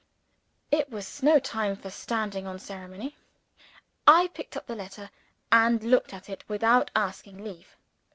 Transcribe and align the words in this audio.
It 0.71 0.89
was 0.89 1.21
no 1.21 1.37
time 1.37 1.75
for 1.75 1.91
standing 1.91 2.47
on 2.47 2.57
ceremony. 2.57 3.15
I 4.07 4.31
picked 4.33 4.57
up 4.57 4.65
the 4.65 4.73
letter, 4.75 5.11
and 5.51 5.83
looked 5.83 6.11
at 6.11 6.27
it 6.27 6.43
without 6.47 6.89
asking 6.95 7.43
leave. 7.43 7.75